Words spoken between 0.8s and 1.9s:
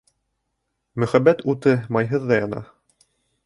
Мөхәббәт уты